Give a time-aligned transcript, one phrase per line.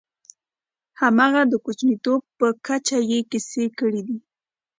[1.01, 4.17] همغه د کوچنیتوب په کچه یې کیسه کړې ده.